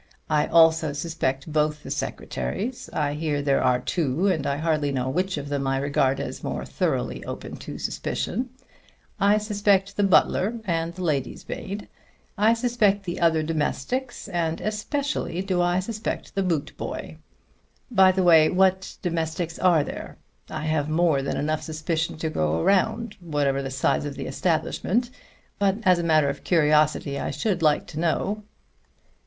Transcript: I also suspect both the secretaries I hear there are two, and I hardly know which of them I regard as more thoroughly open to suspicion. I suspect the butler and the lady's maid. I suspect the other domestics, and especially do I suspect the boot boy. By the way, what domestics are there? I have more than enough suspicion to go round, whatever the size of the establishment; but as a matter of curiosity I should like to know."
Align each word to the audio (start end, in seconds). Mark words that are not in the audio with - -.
I 0.31 0.47
also 0.47 0.93
suspect 0.93 1.53
both 1.53 1.83
the 1.83 1.91
secretaries 1.91 2.89
I 2.91 3.13
hear 3.13 3.43
there 3.43 3.61
are 3.63 3.79
two, 3.79 4.25
and 4.25 4.47
I 4.47 4.57
hardly 4.57 4.91
know 4.91 5.07
which 5.11 5.37
of 5.37 5.47
them 5.47 5.67
I 5.67 5.77
regard 5.77 6.19
as 6.19 6.43
more 6.43 6.65
thoroughly 6.65 7.23
open 7.25 7.55
to 7.57 7.77
suspicion. 7.77 8.49
I 9.19 9.37
suspect 9.37 9.95
the 9.95 10.03
butler 10.03 10.55
and 10.65 10.91
the 10.95 11.03
lady's 11.03 11.47
maid. 11.47 11.87
I 12.35 12.55
suspect 12.55 13.03
the 13.03 13.19
other 13.19 13.43
domestics, 13.43 14.27
and 14.27 14.59
especially 14.59 15.43
do 15.43 15.61
I 15.61 15.79
suspect 15.79 16.33
the 16.33 16.41
boot 16.41 16.75
boy. 16.77 17.17
By 17.91 18.11
the 18.11 18.23
way, 18.23 18.49
what 18.49 18.97
domestics 19.03 19.59
are 19.59 19.83
there? 19.83 20.17
I 20.49 20.63
have 20.65 20.89
more 20.89 21.21
than 21.21 21.37
enough 21.37 21.61
suspicion 21.61 22.17
to 22.17 22.29
go 22.31 22.63
round, 22.63 23.17
whatever 23.21 23.61
the 23.61 23.69
size 23.69 24.05
of 24.05 24.15
the 24.15 24.25
establishment; 24.25 25.11
but 25.59 25.75
as 25.83 25.99
a 25.99 26.03
matter 26.03 26.27
of 26.27 26.43
curiosity 26.43 27.19
I 27.19 27.29
should 27.29 27.61
like 27.61 27.85
to 27.85 27.99
know." 27.99 28.41